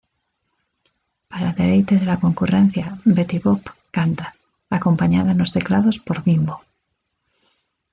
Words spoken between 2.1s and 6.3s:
la concurrencia, Betty Boop canta, acompañada en los teclados por